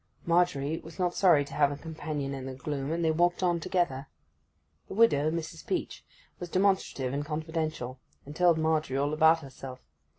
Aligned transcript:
Margery 0.25 0.79
was 0.79 0.97
not 0.97 1.13
sorry 1.13 1.45
to 1.45 1.53
have 1.53 1.71
a 1.71 1.77
companion 1.77 2.33
in 2.33 2.47
the 2.47 2.55
gloom, 2.55 2.91
and 2.91 3.05
they 3.05 3.11
walked 3.11 3.43
on 3.43 3.59
together. 3.59 4.07
The 4.87 4.95
widow, 4.95 5.29
Mrs. 5.29 5.63
Peach, 5.67 6.03
was 6.39 6.49
demonstrative 6.49 7.13
and 7.13 7.23
confidential; 7.23 7.99
and 8.25 8.35
told 8.35 8.57
Margery 8.57 8.97
all 8.97 9.13
about 9.13 9.41
herself. 9.41 9.79